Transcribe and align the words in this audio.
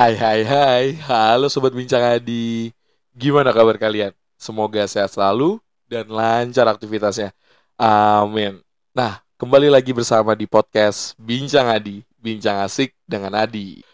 Hai 0.00 0.16
hai 0.16 0.40
hai, 0.48 0.84
halo 1.12 1.52
Sobat 1.52 1.76
Bincang 1.76 2.00
Adi. 2.00 2.72
Gimana 3.12 3.52
kabar 3.52 3.76
kalian? 3.76 4.16
Semoga 4.40 4.80
sehat 4.88 5.12
selalu 5.12 5.60
dan 5.92 6.08
lancar 6.08 6.64
aktivitasnya. 6.72 7.36
Amin. 7.76 8.64
Nah, 8.96 9.20
kembali 9.36 9.68
lagi 9.68 9.92
bersama 9.92 10.32
di 10.32 10.48
podcast 10.48 11.12
Bincang 11.20 11.68
Adi 11.68 12.00
Bincang 12.16 12.64
asik 12.64 12.96
dengan 13.04 13.36
Adi. 13.36 13.84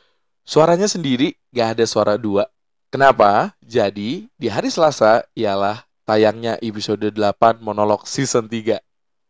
Suaranya 0.46 0.87
sendiri 0.87 1.34
gak 1.50 1.74
ada 1.74 1.84
suara 1.90 2.15
dua. 2.15 2.47
Kenapa? 2.87 3.59
Jadi, 3.59 4.31
di 4.38 4.47
hari 4.47 4.71
Selasa 4.71 5.27
ialah 5.35 5.91
tayangnya 6.07 6.54
episode 6.63 7.03
8 7.03 7.59
monolog 7.59 8.07
season 8.07 8.47
3 8.47 8.79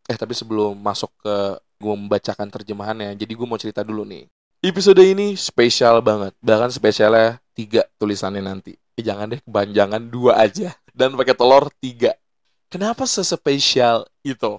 Eh, 0.05 0.13
tapi 0.13 0.37
sebelum 0.37 0.77
masuk 0.77 1.09
ke 1.25 1.57
gue 1.81 1.93
membacakan 2.05 2.53
terjemahannya 2.53 3.17
Jadi 3.17 3.33
gue 3.33 3.47
mau 3.49 3.57
cerita 3.57 3.81
dulu 3.81 4.05
nih 4.05 4.29
Episode 4.57 5.05
ini 5.05 5.37
spesial 5.37 6.01
banget, 6.01 6.33
bahkan 6.41 6.73
spesialnya 6.73 7.37
tiga 7.53 7.85
tulisannya 8.01 8.41
nanti. 8.41 8.73
Eh, 8.97 9.05
jangan 9.05 9.29
deh, 9.29 9.41
kebanjangan 9.45 10.01
dua 10.09 10.33
aja. 10.41 10.73
Dan 10.97 11.13
pakai 11.13 11.37
telur 11.37 11.69
tiga. 11.77 12.17
Kenapa 12.65 13.05
sespesial 13.05 14.09
itu? 14.25 14.57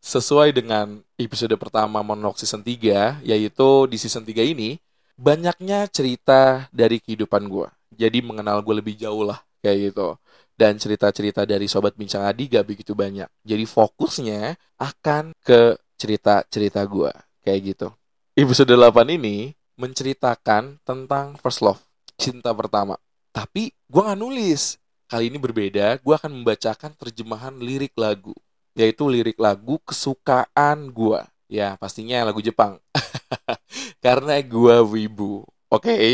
Sesuai 0.00 0.56
dengan 0.56 1.04
episode 1.20 1.52
pertama 1.60 2.00
monolog 2.00 2.40
season 2.40 2.64
3, 2.64 3.20
yaitu 3.20 3.68
di 3.92 4.00
season 4.00 4.24
3 4.24 4.40
ini, 4.40 4.80
banyaknya 5.20 5.84
cerita 5.92 6.72
dari 6.72 6.96
kehidupan 6.96 7.44
gue. 7.52 7.68
Jadi 7.92 8.24
mengenal 8.24 8.64
gue 8.64 8.80
lebih 8.80 8.96
jauh 8.96 9.20
lah, 9.20 9.44
kayak 9.60 9.92
gitu. 9.92 10.16
Dan 10.56 10.80
cerita-cerita 10.80 11.44
dari 11.44 11.68
Sobat 11.68 11.92
Bincang 11.92 12.24
Adi 12.24 12.48
gak 12.48 12.64
begitu 12.64 12.96
banyak. 12.96 13.28
Jadi 13.44 13.68
fokusnya 13.68 14.56
akan 14.80 15.36
ke 15.44 15.76
cerita-cerita 16.00 16.80
gue, 16.88 17.12
kayak 17.44 17.60
gitu 17.76 17.92
episode 18.36 18.76
8 18.76 19.16
ini 19.16 19.56
menceritakan 19.80 20.76
tentang 20.84 21.40
first 21.40 21.64
love, 21.64 21.80
cinta 22.20 22.52
pertama. 22.52 23.00
Tapi 23.32 23.72
gue 23.72 24.02
gak 24.04 24.20
nulis. 24.20 24.76
Kali 25.08 25.32
ini 25.32 25.40
berbeda, 25.40 25.96
gue 26.04 26.14
akan 26.14 26.44
membacakan 26.44 26.92
terjemahan 27.00 27.56
lirik 27.56 27.96
lagu. 27.96 28.36
Yaitu 28.76 29.08
lirik 29.08 29.40
lagu 29.40 29.80
kesukaan 29.88 30.92
gue. 30.92 31.24
Ya, 31.48 31.80
pastinya 31.80 32.28
lagu 32.28 32.44
Jepang. 32.44 32.76
Karena 34.04 34.36
gue 34.44 34.76
wibu. 34.84 35.48
Oke, 35.72 35.88
okay? 35.88 36.08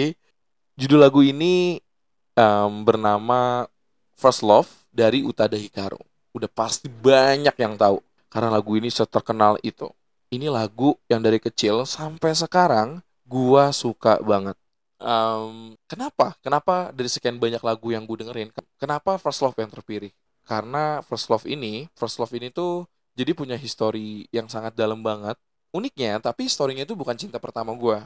judul 0.79 1.03
lagu 1.03 1.27
ini 1.27 1.83
um, 2.39 2.87
bernama 2.87 3.67
First 4.15 4.47
Love 4.47 4.71
dari 4.95 5.27
Utada 5.27 5.59
Hikaru. 5.59 5.99
Udah 6.39 6.47
pasti 6.47 6.87
banyak 6.87 7.59
yang 7.59 7.75
tahu. 7.75 7.99
Karena 8.31 8.55
lagu 8.55 8.79
ini 8.79 8.95
seterkenal 8.95 9.59
itu 9.67 9.91
ini 10.33 10.49
lagu 10.49 10.97
yang 11.13 11.21
dari 11.21 11.37
kecil 11.37 11.85
sampai 11.85 12.33
sekarang 12.33 13.05
gua 13.29 13.69
suka 13.69 14.17
banget. 14.25 14.57
Um, 14.97 15.77
kenapa? 15.85 16.33
Kenapa 16.41 16.89
dari 16.97 17.11
sekian 17.13 17.37
banyak 17.37 17.61
lagu 17.61 17.93
yang 17.93 18.07
gue 18.07 18.23
dengerin? 18.23 18.55
Kenapa 18.79 19.19
First 19.19 19.43
Love 19.43 19.59
yang 19.59 19.69
terpilih? 19.69 20.15
Karena 20.47 21.03
First 21.03 21.27
Love 21.27 21.45
ini, 21.51 21.91
First 21.99 22.23
Love 22.23 22.33
ini 22.39 22.55
tuh 22.55 22.87
jadi 23.19 23.35
punya 23.35 23.59
histori 23.59 24.31
yang 24.31 24.47
sangat 24.47 24.79
dalam 24.79 25.03
banget. 25.03 25.35
Uniknya, 25.75 26.23
tapi 26.23 26.47
historinya 26.47 26.87
itu 26.87 26.95
bukan 26.95 27.19
cinta 27.19 27.43
pertama 27.43 27.75
gue. 27.75 27.99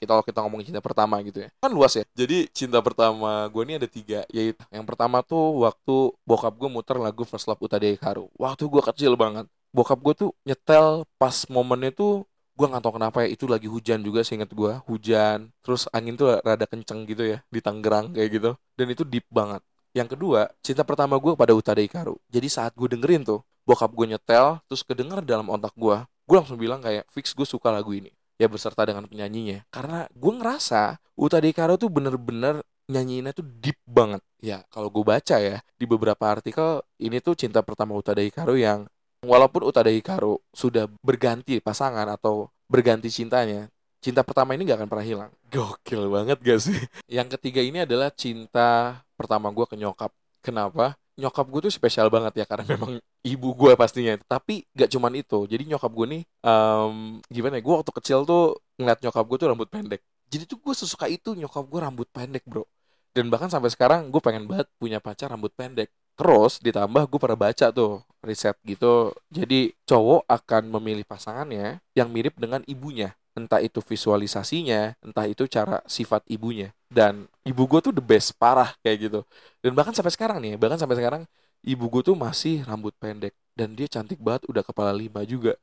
Kita 0.00 0.14
kalau 0.14 0.24
kita 0.24 0.40
ngomongin 0.40 0.72
cinta 0.72 0.80
pertama 0.80 1.18
gitu 1.26 1.42
ya, 1.42 1.50
kan 1.58 1.74
luas 1.74 1.92
ya. 1.98 2.06
Jadi 2.14 2.48
cinta 2.54 2.78
pertama 2.80 3.44
gue 3.50 3.62
ini 3.66 3.74
ada 3.76 3.88
tiga, 3.90 4.22
yaitu 4.30 4.62
yang 4.70 4.86
pertama 4.88 5.20
tuh 5.26 5.66
waktu 5.66 6.14
bokap 6.22 6.54
gue 6.54 6.70
muter 6.70 6.96
lagu 6.96 7.28
First 7.28 7.50
Love 7.50 7.60
Uta 7.60 7.76
Karu. 7.76 8.30
Waktu 8.38 8.62
gue 8.70 8.82
kecil 8.94 9.12
banget 9.18 9.50
bokap 9.72 9.98
gue 10.00 10.14
tuh 10.26 10.30
nyetel 10.48 11.04
pas 11.20 11.34
momennya 11.52 11.92
tuh 11.92 12.24
gue 12.58 12.66
nggak 12.66 12.82
tahu 12.82 12.98
kenapa 12.98 13.22
ya 13.22 13.28
itu 13.30 13.46
lagi 13.46 13.70
hujan 13.70 14.02
juga 14.02 14.26
seingat 14.26 14.50
gue 14.50 14.72
hujan 14.90 15.54
terus 15.62 15.86
angin 15.94 16.18
tuh 16.18 16.42
rada 16.42 16.66
kenceng 16.66 17.06
gitu 17.06 17.22
ya 17.22 17.38
di 17.46 17.62
Tangerang 17.62 18.10
kayak 18.16 18.28
gitu. 18.34 18.50
Dan 18.74 18.86
itu 18.90 19.06
deep 19.06 19.26
banget. 19.30 19.62
Yang 19.94 20.18
kedua 20.18 20.50
cinta 20.60 20.82
pertama 20.82 21.16
gue 21.22 21.32
pada 21.38 21.54
Utada 21.54 21.78
Ikaru 21.78 22.18
jadi 22.26 22.48
saat 22.50 22.74
gue 22.74 22.90
dengerin 22.90 23.22
tuh 23.22 23.40
bokap 23.62 23.94
gue 23.94 24.16
nyetel 24.16 24.58
terus 24.66 24.82
kedenger 24.82 25.22
dalam 25.22 25.46
otak 25.52 25.72
gue 25.78 25.96
gue 26.28 26.36
langsung 26.36 26.60
bilang 26.60 26.82
kayak 26.84 27.08
fix 27.08 27.32
gue 27.32 27.46
suka 27.46 27.70
lagu 27.72 27.94
ini. 27.94 28.12
Ya 28.38 28.46
beserta 28.46 28.86
dengan 28.86 29.02
penyanyinya. 29.06 29.66
Karena 29.72 30.06
gue 30.14 30.32
ngerasa 30.34 31.00
Utada 31.18 31.46
Ikaru 31.46 31.74
tuh 31.74 31.90
bener-bener 31.90 32.62
nyanyiinnya 32.86 33.34
tuh 33.34 33.46
deep 33.46 33.78
banget. 33.86 34.22
Ya 34.38 34.62
kalau 34.70 34.90
gue 34.90 35.02
baca 35.02 35.36
ya 35.38 35.58
di 35.78 35.84
beberapa 35.86 36.24
artikel 36.26 36.82
ini 36.98 37.18
tuh 37.18 37.34
cinta 37.34 37.62
pertama 37.62 37.94
Utada 37.94 38.22
Ikaru 38.22 38.58
yang 38.58 38.86
walaupun 39.22 39.66
Utada 39.66 39.90
Hikaru 39.90 40.38
sudah 40.54 40.86
berganti 41.02 41.58
pasangan 41.58 42.06
atau 42.06 42.50
berganti 42.68 43.10
cintanya, 43.10 43.66
cinta 43.98 44.22
pertama 44.22 44.54
ini 44.54 44.68
gak 44.68 44.84
akan 44.84 44.88
pernah 44.90 45.06
hilang. 45.06 45.30
Gokil 45.50 46.06
banget 46.12 46.38
gak 46.42 46.60
sih? 46.62 46.78
Yang 47.10 47.38
ketiga 47.38 47.60
ini 47.64 47.82
adalah 47.82 48.12
cinta 48.14 49.00
pertama 49.18 49.50
gue 49.50 49.66
ke 49.66 49.74
nyokap. 49.74 50.12
Kenapa? 50.44 50.94
Nyokap 51.18 51.46
gue 51.50 51.60
tuh 51.66 51.72
spesial 51.74 52.06
banget 52.14 52.42
ya 52.42 52.46
karena 52.46 52.64
memang 52.78 53.02
ibu 53.26 53.48
gue 53.56 53.72
pastinya. 53.74 54.14
Tapi 54.28 54.62
gak 54.76 54.94
cuman 54.94 55.12
itu. 55.18 55.48
Jadi 55.50 55.62
nyokap 55.66 55.90
gue 55.90 56.06
nih, 56.18 56.22
um, 56.46 57.18
gimana 57.26 57.58
ya? 57.58 57.62
Gue 57.64 57.74
waktu 57.82 57.92
kecil 57.98 58.22
tuh 58.22 58.62
ngeliat 58.78 59.02
nyokap 59.02 59.24
gue 59.26 59.38
tuh 59.40 59.48
rambut 59.50 59.68
pendek. 59.68 60.00
Jadi 60.28 60.44
tuh 60.44 60.60
gue 60.60 60.74
sesuka 60.76 61.08
itu 61.10 61.34
nyokap 61.34 61.64
gue 61.66 61.80
rambut 61.82 62.08
pendek 62.12 62.44
bro. 62.46 62.68
Dan 63.16 63.32
bahkan 63.32 63.50
sampai 63.50 63.72
sekarang 63.72 64.14
gue 64.14 64.20
pengen 64.22 64.46
banget 64.46 64.70
punya 64.78 65.02
pacar 65.02 65.32
rambut 65.32 65.50
pendek. 65.56 65.90
Terus 66.14 66.62
ditambah 66.62 67.08
gue 67.10 67.18
pernah 67.18 67.38
baca 67.38 67.66
tuh 67.74 68.04
riset 68.28 68.56
gitu. 68.62 69.16
Jadi 69.32 69.72
cowok 69.88 70.28
akan 70.28 70.62
memilih 70.78 71.04
pasangannya 71.08 71.80
yang 71.96 72.12
mirip 72.12 72.36
dengan 72.36 72.60
ibunya. 72.68 73.16
Entah 73.32 73.62
itu 73.62 73.78
visualisasinya, 73.80 74.98
entah 75.00 75.26
itu 75.30 75.46
cara 75.46 75.80
sifat 75.86 76.26
ibunya. 76.28 76.74
Dan 76.90 77.30
ibu 77.46 77.64
gue 77.64 77.80
tuh 77.80 77.94
the 77.94 78.02
best, 78.02 78.34
parah 78.36 78.74
kayak 78.82 79.10
gitu. 79.10 79.20
Dan 79.62 79.72
bahkan 79.78 79.94
sampai 79.94 80.12
sekarang 80.12 80.38
nih, 80.42 80.58
bahkan 80.58 80.76
sampai 80.76 80.98
sekarang 80.98 81.22
ibu 81.62 81.84
gue 81.88 82.02
tuh 82.12 82.16
masih 82.18 82.66
rambut 82.66 82.92
pendek. 82.98 83.32
Dan 83.54 83.74
dia 83.78 83.86
cantik 83.90 84.18
banget, 84.22 84.46
udah 84.50 84.62
kepala 84.66 84.90
lima 84.92 85.22
juga. 85.24 85.54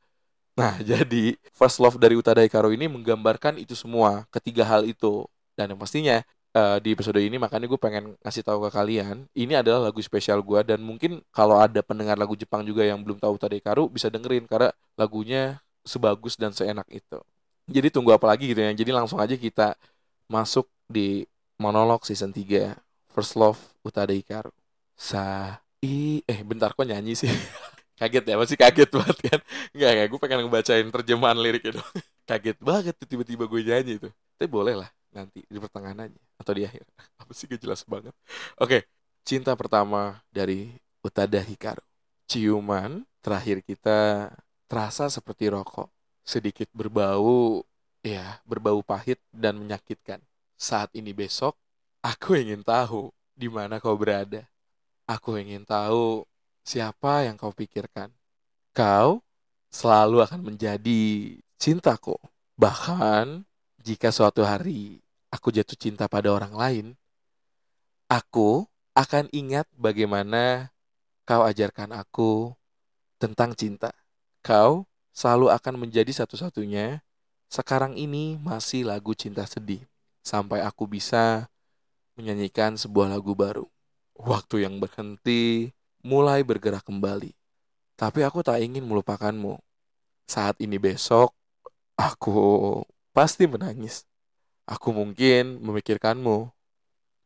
Nah, 0.56 0.80
jadi 0.90 1.36
First 1.52 1.84
Love 1.84 2.00
dari 2.00 2.16
Utada 2.16 2.42
Hikaru 2.44 2.72
ini 2.72 2.88
menggambarkan 2.88 3.60
itu 3.60 3.76
semua, 3.76 4.24
ketiga 4.32 4.64
hal 4.64 4.88
itu. 4.88 5.28
Dan 5.56 5.76
yang 5.76 5.80
pastinya 5.80 6.24
uh, 6.56 6.78
di 6.80 6.96
episode 6.96 7.20
ini 7.20 7.36
makanya 7.36 7.68
gue 7.68 7.80
pengen 7.80 8.16
ngasih 8.24 8.44
tahu 8.48 8.66
ke 8.66 8.70
kalian 8.72 9.28
ini 9.36 9.54
adalah 9.60 9.92
lagu 9.92 10.00
spesial 10.00 10.40
gue 10.40 10.64
dan 10.64 10.80
mungkin 10.80 11.20
kalau 11.36 11.60
ada 11.60 11.84
pendengar 11.84 12.16
lagu 12.16 12.34
Jepang 12.40 12.64
juga 12.64 12.88
yang 12.88 13.04
belum 13.04 13.20
tahu 13.20 13.36
Karu 13.38 13.92
bisa 13.92 14.08
dengerin 14.08 14.48
karena 14.48 14.72
lagunya 14.96 15.60
sebagus 15.86 16.40
dan 16.40 16.56
seenak 16.56 16.88
itu. 16.90 17.20
Jadi 17.70 17.88
tunggu 17.94 18.14
apa 18.14 18.26
lagi 18.26 18.50
gitu 18.50 18.62
ya. 18.62 18.74
Jadi 18.74 18.92
langsung 18.94 19.22
aja 19.22 19.34
kita 19.38 19.78
masuk 20.30 20.66
di 20.90 21.26
monolog 21.62 22.02
season 22.06 22.34
3 22.34 22.74
First 23.14 23.38
Love 23.38 23.62
Utada 23.86 24.14
Hikaru 24.14 24.50
sa 24.98 25.56
i 25.86 26.24
eh 26.26 26.40
bentar 26.42 26.74
kok 26.74 26.86
nyanyi 26.88 27.14
sih? 27.14 27.30
Kaget 28.00 28.28
ya 28.28 28.36
masih 28.36 28.60
kaget 28.60 28.92
banget 28.92 29.18
kan? 29.24 29.40
Nggak 29.72 29.92
ya 29.96 30.04
gue 30.12 30.20
pengen 30.20 30.40
ngebacain 30.44 30.88
terjemahan 30.92 31.40
lirik 31.40 31.64
itu 31.64 31.80
kaget 32.30 32.58
banget 32.60 32.96
tiba-tiba 33.08 33.48
gue 33.48 33.62
nyanyi 33.64 33.94
itu 34.04 34.10
tapi 34.36 34.52
boleh 34.52 34.76
lah 34.84 34.90
nanti 35.16 35.48
di 35.48 35.58
pertengahan 35.58 36.12
aja 36.12 36.20
atau 36.36 36.52
di 36.52 36.68
akhir. 36.68 36.84
Apa 37.24 37.32
sih 37.32 37.48
gak 37.48 37.64
jelas 37.64 37.82
banget. 37.88 38.12
Oke 38.60 38.84
cinta 39.26 39.58
pertama 39.58 40.22
dari 40.30 40.76
Utada 41.02 41.42
Hikaru. 41.42 41.82
Ciuman 42.30 43.08
terakhir 43.24 43.66
kita 43.66 44.30
terasa 44.70 45.10
seperti 45.10 45.50
rokok 45.50 45.90
sedikit 46.26 46.70
berbau 46.74 47.62
ya 48.06 48.42
berbau 48.46 48.86
pahit 48.86 49.18
dan 49.34 49.58
menyakitkan. 49.58 50.22
Saat 50.58 50.94
ini 50.94 51.16
besok 51.16 51.58
aku 52.06 52.38
ingin 52.38 52.62
tahu 52.62 53.10
di 53.34 53.50
mana 53.50 53.82
kau 53.82 53.98
berada. 53.98 54.46
Aku 55.06 55.38
ingin 55.38 55.66
tahu 55.66 56.26
siapa 56.66 57.26
yang 57.30 57.38
kau 57.38 57.54
pikirkan. 57.54 58.10
Kau 58.74 59.22
selalu 59.70 60.26
akan 60.26 60.42
menjadi 60.54 61.38
cintaku. 61.62 62.18
Bahkan 62.58 63.46
jika 63.86 64.10
suatu 64.10 64.42
hari 64.42 65.05
aku 65.36 65.52
jatuh 65.52 65.76
cinta 65.76 66.08
pada 66.08 66.32
orang 66.32 66.56
lain, 66.56 66.86
aku 68.08 68.64
akan 68.96 69.28
ingat 69.36 69.68
bagaimana 69.76 70.72
kau 71.28 71.44
ajarkan 71.44 71.92
aku 71.92 72.56
tentang 73.20 73.52
cinta. 73.52 73.92
Kau 74.40 74.88
selalu 75.12 75.52
akan 75.52 75.76
menjadi 75.84 76.24
satu-satunya. 76.24 77.04
Sekarang 77.52 78.00
ini 78.00 78.40
masih 78.40 78.88
lagu 78.88 79.12
cinta 79.12 79.44
sedih. 79.44 79.84
Sampai 80.24 80.64
aku 80.64 80.88
bisa 80.88 81.52
menyanyikan 82.16 82.80
sebuah 82.80 83.12
lagu 83.12 83.36
baru. 83.36 83.68
Waktu 84.16 84.64
yang 84.64 84.80
berhenti 84.80 85.76
mulai 86.00 86.42
bergerak 86.48 86.88
kembali. 86.88 87.36
Tapi 88.00 88.24
aku 88.24 88.40
tak 88.40 88.64
ingin 88.64 88.88
melupakanmu. 88.88 89.60
Saat 90.26 90.58
ini 90.64 90.80
besok, 90.80 91.36
aku 92.00 92.82
pasti 93.12 93.46
menangis. 93.46 94.08
Aku 94.66 94.90
mungkin 94.90 95.62
memikirkanmu. 95.62 96.50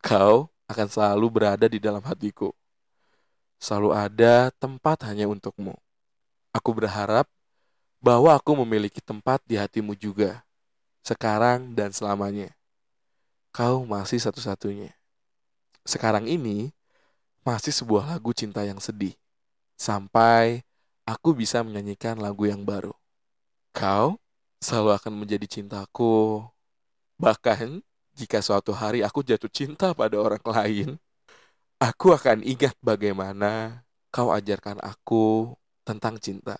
Kau 0.03 0.51
akan 0.67 0.87
selalu 0.87 1.27
berada 1.31 1.65
di 1.71 1.79
dalam 1.79 2.03
hatiku. 2.03 2.51
Selalu 3.59 3.91
ada 3.91 4.51
tempat 4.55 5.03
hanya 5.07 5.27
untukmu. 5.27 5.75
Aku 6.55 6.71
berharap 6.71 7.27
bahwa 7.99 8.31
aku 8.31 8.55
memiliki 8.63 9.03
tempat 9.03 9.43
di 9.43 9.59
hatimu 9.59 9.91
juga, 9.95 10.47
sekarang 11.03 11.75
dan 11.75 11.91
selamanya. 11.91 12.55
kau 13.51 13.83
masih 13.83 14.21
satu-satunya. 14.23 14.95
Sekarang 15.83 16.29
ini 16.29 16.71
masih 17.43 17.73
sebuah 17.73 18.07
lagu 18.07 18.31
cinta 18.31 18.63
yang 18.63 18.77
sedih. 18.79 19.17
Sampai 19.75 20.63
aku 21.03 21.33
bisa 21.33 21.65
menyanyikan 21.65 22.15
lagu 22.21 22.45
yang 22.45 22.61
baru. 22.61 22.93
Kau 23.73 24.21
selalu 24.61 24.95
akan 24.95 25.13
menjadi 25.25 25.49
cintaku. 25.49 26.45
Bahkan 27.19 27.83
jika 28.15 28.39
suatu 28.39 28.71
hari 28.71 29.03
aku 29.03 29.21
jatuh 29.21 29.51
cinta 29.51 29.91
pada 29.91 30.15
orang 30.15 30.41
lain, 30.43 30.89
aku 31.77 32.15
akan 32.15 32.41
ingat 32.47 32.75
bagaimana 32.79 33.83
kau 34.07 34.31
ajarkan 34.31 34.79
aku 34.79 35.53
tentang 35.83 36.15
cinta. 36.17 36.55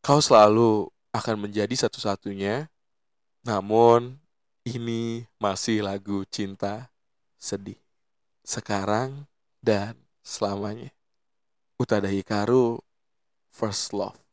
Kau 0.00 0.24
selalu 0.24 0.88
akan 1.12 1.48
menjadi 1.48 1.72
satu-satunya, 1.86 2.68
namun 3.44 4.16
ini 4.64 5.28
masih 5.38 5.84
lagu 5.84 6.26
cinta 6.26 6.90
sedih. 7.38 7.78
Sekarang 8.42 9.28
dan 9.62 9.94
selamanya. 10.24 10.90
Utada 11.78 12.08
Hikaru, 12.10 12.82
First 13.52 13.92
Love. 13.92 14.25